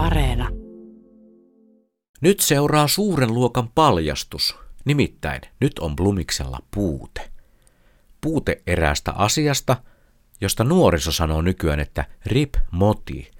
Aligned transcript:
Areena. 0.00 0.48
Nyt 2.20 2.40
seuraa 2.40 2.88
suuren 2.88 3.34
luokan 3.34 3.68
paljastus. 3.74 4.56
Nimittäin 4.84 5.40
nyt 5.60 5.78
on 5.78 5.96
Blumiksella 5.96 6.58
puute. 6.70 7.30
Puute 8.20 8.62
eräästä 8.66 9.12
asiasta, 9.12 9.76
josta 10.40 10.64
nuoriso 10.64 11.12
sanoo 11.12 11.42
nykyään, 11.42 11.80
että 11.80 12.04
rip 12.26 12.54
moti. 12.70 13.30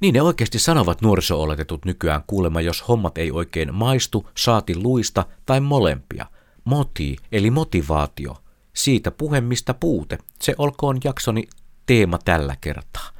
Niin 0.00 0.14
ne 0.14 0.22
oikeasti 0.22 0.58
sanovat 0.58 1.02
nuoriso-oletetut 1.02 1.84
nykyään 1.84 2.22
kuulemma, 2.26 2.60
jos 2.60 2.88
hommat 2.88 3.18
ei 3.18 3.30
oikein 3.30 3.74
maistu, 3.74 4.28
saati 4.36 4.76
luista 4.76 5.26
tai 5.46 5.60
molempia. 5.60 6.26
Moti, 6.64 7.16
eli 7.32 7.50
motivaatio. 7.50 8.36
Siitä 8.72 9.10
puhemista 9.10 9.74
puute. 9.74 10.18
Se 10.42 10.54
olkoon 10.58 10.98
jaksoni 11.04 11.44
teema 11.86 12.18
tällä 12.18 12.56
kertaa. 12.60 13.19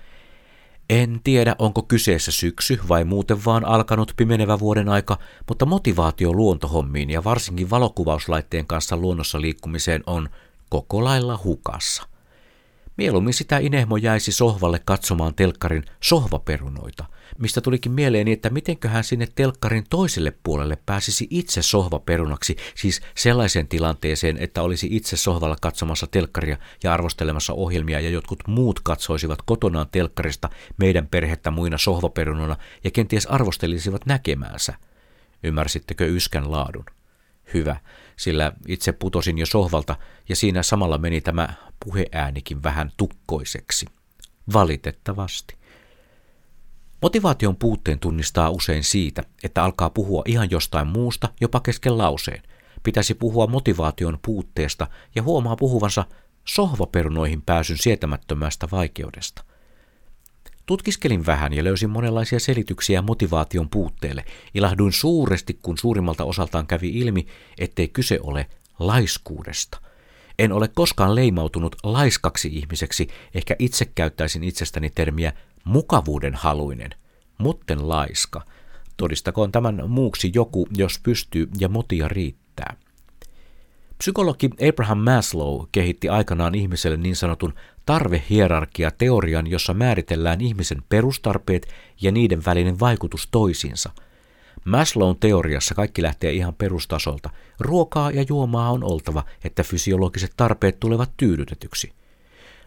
En 0.91 1.21
tiedä, 1.25 1.57
onko 1.59 1.83
kyseessä 1.83 2.31
syksy 2.33 2.81
vai 2.89 3.05
muuten 3.05 3.45
vaan 3.45 3.65
alkanut 3.65 4.13
pimenevä 4.17 4.59
vuoden 4.59 4.89
aika, 4.89 5.19
mutta 5.49 5.67
motivaatio 5.67 6.33
luontohommiin 6.33 7.11
ja 7.11 7.25
varsinkin 7.25 7.71
valokuvauslaitteen 7.71 8.67
kanssa 8.67 8.97
luonnossa 8.97 9.41
liikkumiseen 9.41 10.03
on 10.07 10.29
koko 10.69 11.05
lailla 11.05 11.41
hukassa. 11.45 12.10
Mieluummin 13.01 13.35
sitä 13.35 13.59
Inehmo 13.59 13.97
jäisi 13.97 14.33
sohvalle 14.33 14.81
katsomaan 14.85 15.35
telkkarin 15.35 15.85
sohvaperunoita, 16.01 17.05
mistä 17.39 17.61
tulikin 17.61 17.93
mieleeni, 17.93 18.33
että 18.33 18.51
mitenköhän 18.51 19.05
sinne 19.05 19.29
telkkarin 19.35 19.85
toiselle 19.91 20.33
puolelle 20.43 20.79
pääsisi 20.87 21.27
itse 21.31 21.63
sohvaperunaksi, 21.63 22.57
siis 22.75 23.01
sellaiseen 23.15 23.69
tilanteeseen, 23.69 24.37
että 24.39 24.63
olisi 24.63 24.89
itse 24.91 25.17
sohvalla 25.17 25.57
katsomassa 25.61 26.07
telkkaria 26.07 26.57
ja 26.83 26.95
arvostelemassa 26.95 27.53
ohjelmia 27.53 28.01
ja 28.01 28.11
jotkut 28.11 28.39
muut 28.47 28.81
katsoisivat 28.81 29.43
kotonaan 29.43 29.89
telkkarista 29.93 30.51
meidän 30.77 31.07
perhettä 31.07 31.51
muina 31.51 31.79
sohvaperunona 31.79 32.57
ja 32.85 32.91
kenties 32.91 33.27
arvostelisivat 33.27 34.07
näkemäänsä. 34.07 34.75
Ymmärsittekö 35.45 36.07
yskän 36.07 36.51
laadun? 36.51 36.85
Hyvä, 37.55 37.77
sillä 38.17 38.53
itse 38.69 38.93
putosin 38.93 39.39
jo 39.39 39.47
sohvalta 39.47 39.97
ja 40.29 40.37
siinä 40.37 40.63
samalla 40.63 40.99
meni 40.99 41.21
tämä 41.21 41.49
puheäänikin 41.85 42.63
vähän 42.63 42.93
tukkoiseksi. 42.97 43.87
Valitettavasti. 44.53 45.61
Motivaation 47.03 47.57
puutteen 47.57 47.99
tunnistaa 47.99 48.51
usein 48.51 48.85
siitä, 48.85 49.25
että 49.43 49.65
alkaa 49.65 49.91
puhua 49.91 50.23
ihan 50.27 50.51
jostain 50.51 50.87
muusta, 50.87 51.29
jopa 51.41 51.61
kesken 51.61 51.99
lauseen. 51.99 52.43
Pitäisi 52.83 53.15
puhua 53.15 53.47
motivaation 53.47 54.19
puutteesta 54.23 54.87
ja 55.15 55.23
huomaa 55.23 55.57
puhuvansa 55.57 56.05
sohvaperunoihin 56.45 57.43
pääsyn 57.43 57.79
sietämättömästä 57.79 58.69
vaikeudesta. 58.73 59.45
Tutkiskelin 60.67 61.27
vähän 61.27 61.53
ja 61.53 61.65
löysin 61.65 61.91
monenlaisia 61.91 62.41
selityksiä 62.41 63.03
motivaation 63.03 63.71
puutteelle. 63.71 64.25
Ilahduin 64.55 64.93
suuresti, 64.93 65.59
kun 65.63 65.79
suurimmalta 65.79 66.25
osaltaan 66.25 66.67
kävi 66.67 66.89
ilmi, 66.89 67.27
ettei 67.59 67.89
kyse 67.89 68.19
ole 68.23 68.47
laiskuudesta. 68.79 69.90
En 70.41 70.53
ole 70.53 70.69
koskaan 70.69 71.15
leimautunut 71.15 71.77
laiskaksi 71.83 72.49
ihmiseksi, 72.49 73.09
ehkä 73.35 73.57
itse 73.59 73.85
käyttäisin 73.85 74.45
itsestäni 74.45 74.91
termiä 74.91 75.33
mukavuuden 75.65 76.35
haluinen, 76.35 76.91
mutten 77.39 77.89
laiska. 77.89 78.45
Todistakoon 78.97 79.53
tämän 79.53 79.83
muuksi 79.89 80.31
joku, 80.35 80.69
jos 80.77 81.01
pystyy 81.03 81.49
ja 81.59 81.69
motia 81.69 82.09
riittää. 82.09 82.77
Psykologi 83.99 84.51
Abraham 84.69 84.99
Maslow 84.99 85.65
kehitti 85.73 86.09
aikanaan 86.09 86.55
ihmiselle 86.55 86.97
niin 86.97 87.17
sanotun 87.17 87.55
tarvehierarkia-teorian, 87.87 89.47
jossa 89.47 89.75
määritellään 89.75 90.41
ihmisen 90.41 90.83
perustarpeet 90.89 91.69
ja 92.01 92.13
niiden 92.13 92.45
välinen 92.45 92.81
vaikutus 92.81 93.29
toisiinsa. 93.31 93.91
Maslown 94.65 95.17
teoriassa 95.21 95.75
kaikki 95.75 96.03
lähtee 96.03 96.33
ihan 96.33 96.55
perustasolta. 96.55 97.31
Ruokaa 97.61 98.11
ja 98.11 98.25
juomaa 98.29 98.71
on 98.71 98.85
oltava, 98.85 99.25
että 99.45 99.63
fysiologiset 99.63 100.33
tarpeet 100.37 100.81
tulevat 100.81 101.11
tyydytetyksi. 101.17 101.93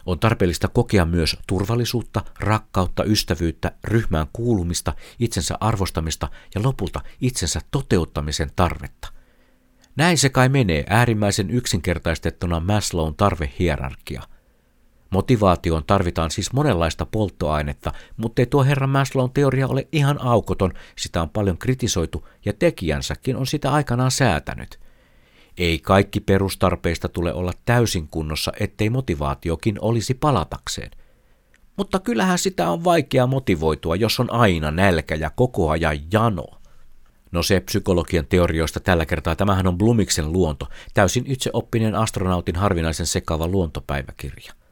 On 0.06 0.18
tarpeellista 0.18 0.68
kokea 0.68 1.04
myös 1.04 1.36
turvallisuutta, 1.46 2.24
rakkautta, 2.40 3.04
ystävyyttä, 3.04 3.72
ryhmään 3.84 4.26
kuulumista, 4.32 4.92
itsensä 5.18 5.56
arvostamista 5.60 6.28
ja 6.54 6.62
lopulta 6.62 7.00
itsensä 7.20 7.60
toteuttamisen 7.70 8.50
tarvetta. 8.56 9.08
Näin 9.96 10.18
se 10.18 10.28
kai 10.28 10.48
menee 10.48 10.84
äärimmäisen 10.88 11.50
yksinkertaistettuna 11.50 12.60
Maslown 12.60 13.14
tarvehierarkia. 13.14 14.22
Motivaatioon 15.14 15.84
tarvitaan 15.86 16.30
siis 16.30 16.52
monenlaista 16.52 17.06
polttoainetta, 17.06 17.92
mutta 18.16 18.42
ei 18.42 18.46
tuo 18.46 18.64
herra 18.64 18.86
Maslown 18.86 19.30
teoria 19.30 19.68
ole 19.68 19.88
ihan 19.92 20.20
aukoton, 20.20 20.72
sitä 20.96 21.22
on 21.22 21.30
paljon 21.30 21.58
kritisoitu 21.58 22.28
ja 22.44 22.52
tekijänsäkin 22.52 23.36
on 23.36 23.46
sitä 23.46 23.72
aikanaan 23.72 24.10
säätänyt. 24.10 24.80
Ei 25.58 25.78
kaikki 25.78 26.20
perustarpeista 26.20 27.08
tule 27.08 27.32
olla 27.34 27.52
täysin 27.64 28.08
kunnossa, 28.08 28.52
ettei 28.60 28.90
motivaatiokin 28.90 29.78
olisi 29.80 30.14
palatakseen. 30.14 30.90
Mutta 31.76 31.98
kyllähän 31.98 32.38
sitä 32.38 32.70
on 32.70 32.84
vaikea 32.84 33.26
motivoitua, 33.26 33.96
jos 33.96 34.20
on 34.20 34.32
aina 34.32 34.70
nälkä 34.70 35.14
ja 35.14 35.30
koko 35.30 35.70
ajan 35.70 35.98
jano. 36.12 36.46
No 37.32 37.42
se 37.42 37.60
psykologian 37.60 38.26
teorioista 38.26 38.80
tällä 38.80 39.06
kertaa, 39.06 39.36
tämähän 39.36 39.66
on 39.66 39.78
Blumiksen 39.78 40.32
luonto, 40.32 40.68
täysin 40.94 41.24
itseoppinen 41.26 41.94
astronautin 41.94 42.56
harvinaisen 42.56 43.06
sekava 43.06 43.48
luontopäiväkirja. 43.48 44.63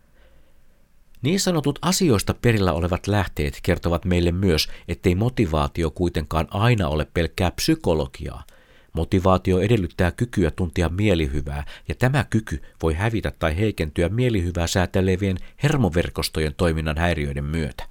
Niin 1.22 1.40
sanotut 1.40 1.78
asioista 1.82 2.34
perillä 2.34 2.72
olevat 2.72 3.06
lähteet 3.06 3.58
kertovat 3.62 4.04
meille 4.04 4.32
myös, 4.32 4.68
ettei 4.88 5.14
motivaatio 5.14 5.90
kuitenkaan 5.90 6.48
aina 6.50 6.88
ole 6.88 7.06
pelkkää 7.14 7.50
psykologiaa. 7.50 8.44
Motivaatio 8.92 9.58
edellyttää 9.58 10.10
kykyä 10.10 10.50
tuntia 10.50 10.88
mielihyvää, 10.88 11.64
ja 11.88 11.94
tämä 11.94 12.24
kyky 12.30 12.62
voi 12.82 12.94
hävitä 12.94 13.32
tai 13.38 13.56
heikentyä 13.56 14.08
mielihyvää 14.08 14.66
säätelevien 14.66 15.36
hermoverkostojen 15.62 16.54
toiminnan 16.56 16.98
häiriöiden 16.98 17.44
myötä. 17.44 17.84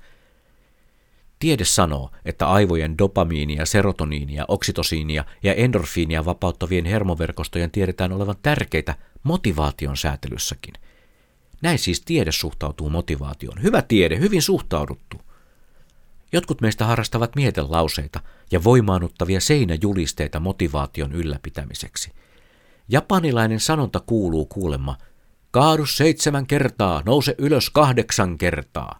Tiede 1.40 1.66
sanoo, 1.66 2.12
että 2.26 2.48
aivojen 2.48 2.98
dopamiinia, 2.98 3.66
serotoniinia, 3.66 4.46
oksitosiinia 4.48 5.26
ja 5.44 5.54
endorfiinia 5.54 6.26
vapauttavien 6.26 6.86
hermoverkostojen 6.86 7.72
tiedetään 7.72 8.12
olevan 8.12 8.36
tärkeitä 8.42 8.96
motivaation 9.24 9.98
säätelyssäkin. 9.98 10.74
Näin 11.62 11.80
siis 11.80 12.02
tiede 12.02 12.32
suhtautuu 12.32 12.90
motivaatioon. 12.90 13.64
Hyvä 13.64 13.82
tiede, 13.82 14.20
hyvin 14.20 14.42
suhtauduttu. 14.42 15.22
Jotkut 16.34 16.62
meistä 16.62 16.86
harrastavat 16.86 17.36
mietelauseita 17.36 18.20
ja 18.52 18.64
voimaannuttavia 18.64 19.42
seinäjulisteita 19.42 20.40
motivaation 20.40 21.12
ylläpitämiseksi. 21.12 22.12
Japanilainen 22.90 23.60
sanonta 23.60 24.00
kuuluu 24.00 24.46
kuulemma, 24.46 24.98
kaadu 25.52 25.86
seitsemän 25.86 26.48
kertaa, 26.48 27.02
nouse 27.06 27.36
ylös 27.38 27.70
kahdeksan 27.70 28.38
kertaa. 28.38 29.00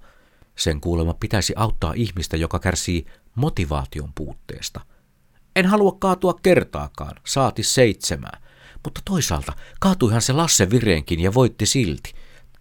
Sen 0.56 0.82
kuulemma 0.82 1.14
pitäisi 1.14 1.54
auttaa 1.56 1.94
ihmistä, 1.96 2.38
joka 2.38 2.60
kärsii 2.60 3.06
motivaation 3.36 4.10
puutteesta. 4.16 4.82
En 5.56 5.66
halua 5.66 5.92
kaatua 6.00 6.34
kertaakaan, 6.44 7.16
saati 7.26 7.64
seitsemää. 7.64 8.42
Mutta 8.84 9.02
toisaalta 9.06 9.54
kaatuihan 9.80 10.22
se 10.22 10.34
Lasse 10.34 10.70
Vireenkin 10.70 11.20
ja 11.20 11.34
voitti 11.34 11.66
silti. 11.66 12.14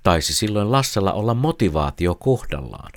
Taisi 0.03 0.34
silloin 0.34 0.72
Lassella 0.72 1.12
olla 1.12 1.34
motivaatio 1.34 2.15
kohdallaan. 2.15 2.93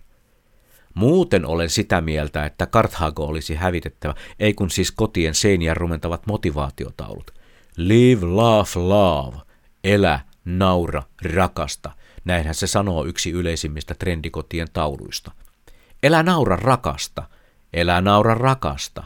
Muuten 0.94 1.46
olen 1.46 1.70
sitä 1.70 2.02
mieltä, 2.02 2.46
että 2.46 2.66
Karthago 2.66 3.26
olisi 3.26 3.56
hävitettävä, 3.56 4.16
ei 4.40 4.54
kun 4.54 4.70
siis 4.70 4.92
kotien 4.92 5.36
seiniä 5.36 5.74
rumentavat 5.74 6.28
motivaatiotaulut. 6.28 7.32
Live, 7.78 8.26
laugh, 8.26 8.78
love. 8.78 9.38
Elä, 9.84 10.20
naura, 10.46 11.04
rakasta. 11.34 11.92
Näinhän 12.26 12.56
se 12.56 12.68
sanoo 12.68 13.06
yksi 13.06 13.32
yleisimmistä 13.32 13.96
trendikotien 13.96 14.68
tauluista. 14.74 15.32
Elä 16.04 16.24
naura 16.24 16.56
rakasta. 16.56 17.24
Elä 17.74 18.02
naura 18.02 18.34
rakasta. 18.36 19.04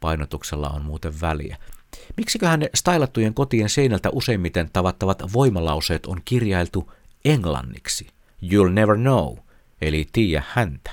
Painotuksella 0.00 0.68
on 0.68 0.82
muuten 0.82 1.20
väliä. 1.20 1.56
Miksiköhän 2.16 2.60
ne 2.60 2.70
stylattujen 2.74 3.34
kotien 3.34 3.68
seinältä 3.68 4.10
useimmiten 4.10 4.70
tavattavat 4.72 5.22
voimalauseet 5.32 6.06
on 6.06 6.20
kirjailtu 6.24 6.92
englanniksi? 7.24 8.06
You'll 8.42 8.70
never 8.70 8.96
know, 8.96 9.36
eli 9.82 10.06
tiedä 10.12 10.42
häntä. 10.48 10.90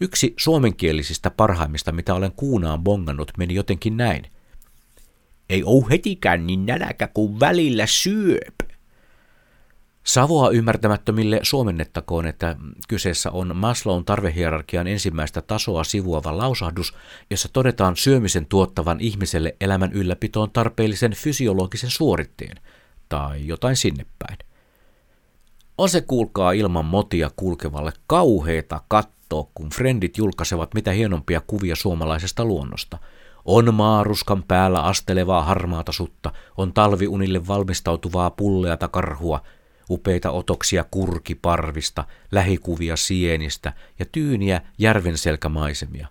Yksi 0.00 0.34
suomenkielisistä 0.36 1.30
parhaimmista, 1.30 1.92
mitä 1.92 2.14
olen 2.14 2.32
kuunaan 2.32 2.84
bongannut, 2.84 3.32
meni 3.38 3.54
jotenkin 3.54 3.96
näin. 3.96 4.30
Ei 5.48 5.62
oo 5.66 5.88
hetikään 5.90 6.46
niin 6.46 6.66
näläkä 6.66 7.08
kuin 7.14 7.40
välillä 7.40 7.86
syöp. 7.86 8.54
Savoa 10.04 10.50
ymmärtämättömille 10.50 11.40
suomennettakoon, 11.42 12.26
että 12.26 12.56
kyseessä 12.88 13.30
on 13.30 13.56
Maslown 13.56 14.04
tarvehierarkian 14.04 14.86
ensimmäistä 14.86 15.42
tasoa 15.42 15.84
sivuava 15.84 16.38
lausahdus, 16.38 16.94
jossa 17.30 17.48
todetaan 17.52 17.96
syömisen 17.96 18.46
tuottavan 18.46 19.00
ihmiselle 19.00 19.56
elämän 19.60 19.92
ylläpitoon 19.92 20.50
tarpeellisen 20.50 21.12
fysiologisen 21.12 21.90
suoritteen, 21.90 22.56
tai 23.08 23.46
jotain 23.46 23.76
sinne 23.76 24.06
päin. 24.18 24.47
On 25.78 25.88
se 25.88 26.00
kuulkaa 26.00 26.52
ilman 26.52 26.84
motia 26.84 27.30
kulkevalle 27.36 27.92
kauheeta 28.06 28.80
kattoa 28.88 29.48
kun 29.54 29.70
frendit 29.70 30.18
julkaisevat 30.18 30.74
mitä 30.74 30.92
hienompia 30.92 31.40
kuvia 31.46 31.76
suomalaisesta 31.76 32.44
luonnosta. 32.44 32.98
On 33.44 33.74
maaruskan 33.74 34.42
päällä 34.42 34.80
astelevaa 34.80 35.42
harmaata 35.42 35.92
sutta, 35.92 36.32
on 36.56 36.72
talviunille 36.72 37.46
valmistautuvaa 37.46 38.30
pulleata 38.30 38.88
karhua, 38.88 39.40
upeita 39.90 40.30
otoksia 40.30 40.84
kurkiparvista, 40.90 42.04
lähikuvia 42.32 42.96
sienistä 42.96 43.72
ja 43.98 44.06
tyyniä 44.12 44.60
järvenselkämaisemia. 44.78 46.08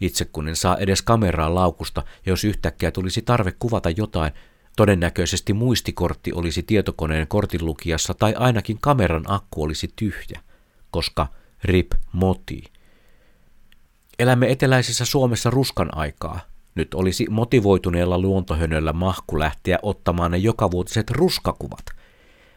Itse 0.00 0.24
kun 0.24 0.48
en 0.48 0.56
saa 0.56 0.76
edes 0.76 1.02
kameraa 1.02 1.54
laukusta, 1.54 2.02
ja 2.26 2.32
jos 2.32 2.44
yhtäkkiä 2.44 2.90
tulisi 2.90 3.22
tarve 3.22 3.52
kuvata 3.58 3.90
jotain, 3.90 4.32
todennäköisesti 4.76 5.52
muistikortti 5.52 6.32
olisi 6.32 6.62
tietokoneen 6.62 7.28
kortinlukijassa 7.28 8.14
tai 8.14 8.34
ainakin 8.38 8.78
kameran 8.80 9.24
akku 9.28 9.62
olisi 9.62 9.92
tyhjä, 9.96 10.40
koska 10.90 11.26
rip 11.64 11.92
moti. 12.12 12.64
Elämme 14.18 14.50
eteläisessä 14.50 15.04
Suomessa 15.04 15.50
ruskan 15.50 15.96
aikaa. 15.96 16.40
Nyt 16.74 16.94
olisi 16.94 17.26
motivoituneella 17.30 18.18
luontohönöllä 18.18 18.92
mahku 18.92 19.38
lähteä 19.38 19.78
ottamaan 19.82 20.30
ne 20.30 20.38
jokavuotiset 20.38 21.10
ruskakuvat– 21.10 21.84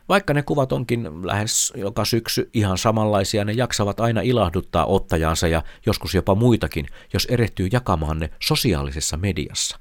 vaikka 0.09 0.33
ne 0.33 0.43
kuvat 0.43 0.71
onkin 0.71 1.27
lähes 1.27 1.73
joka 1.75 2.05
syksy 2.05 2.49
ihan 2.53 2.77
samanlaisia, 2.77 3.45
ne 3.45 3.51
jaksavat 3.53 3.99
aina 3.99 4.21
ilahduttaa 4.21 4.85
ottajansa 4.85 5.47
ja 5.47 5.63
joskus 5.85 6.15
jopa 6.15 6.35
muitakin, 6.35 6.87
jos 7.13 7.27
erehtyy 7.29 7.69
jakamaan 7.71 8.19
ne 8.19 8.29
sosiaalisessa 8.39 9.17
mediassa. 9.17 9.79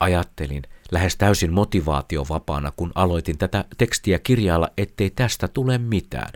Ajattelin 0.00 0.62
lähes 0.92 1.16
täysin 1.16 1.52
motivaatiovapaana, 1.52 2.72
kun 2.76 2.92
aloitin 2.94 3.38
tätä 3.38 3.64
tekstiä 3.78 4.18
kirjailla, 4.18 4.68
ettei 4.76 5.10
tästä 5.10 5.48
tule 5.48 5.78
mitään, 5.78 6.32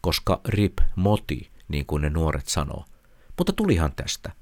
koska 0.00 0.40
rip 0.48 0.78
moti, 0.96 1.50
niin 1.68 1.86
kuin 1.86 2.02
ne 2.02 2.10
nuoret 2.10 2.48
sanoo. 2.48 2.84
Mutta 3.38 3.52
tulihan 3.52 3.92
tästä. 3.96 4.32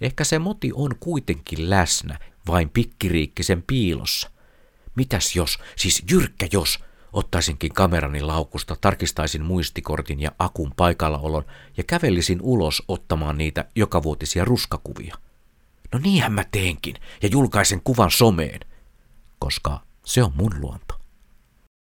Ehkä 0.00 0.24
se 0.24 0.38
moti 0.38 0.70
on 0.74 0.94
kuitenkin 1.00 1.70
läsnä, 1.70 2.18
vain 2.46 2.70
pikkiriikkisen 2.70 3.62
piilossa. 3.66 4.30
Mitäs 4.94 5.36
jos, 5.36 5.58
siis 5.76 6.02
jyrkkä 6.10 6.48
jos, 6.52 6.78
ottaisinkin 7.12 7.72
kamerani 7.72 8.20
laukusta, 8.20 8.76
tarkistaisin 8.80 9.42
muistikortin 9.42 10.20
ja 10.20 10.30
akun 10.38 10.72
paikallaolon 10.76 11.44
ja 11.76 11.84
kävelisin 11.84 12.38
ulos 12.42 12.82
ottamaan 12.88 13.38
niitä 13.38 13.64
jokavuotisia 13.74 14.44
ruskakuvia. 14.44 15.16
No 15.92 15.98
niinhän 15.98 16.32
mä 16.32 16.44
teenkin 16.50 16.96
ja 17.22 17.28
julkaisen 17.32 17.80
kuvan 17.84 18.10
someen, 18.10 18.60
koska 19.38 19.80
se 20.04 20.22
on 20.22 20.32
mun 20.34 20.52
luonto. 20.60 21.00